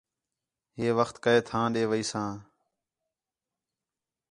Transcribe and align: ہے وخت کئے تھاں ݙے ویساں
ہے 0.77 0.87
وخت 0.99 1.15
کئے 1.23 1.39
تھاں 1.47 1.65
ݙے 1.73 1.83
ویساں 1.91 2.31